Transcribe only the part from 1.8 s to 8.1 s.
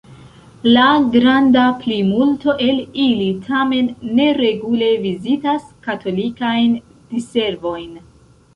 plimulto el ili tamen ne regule vizitas katolikajn diservojn.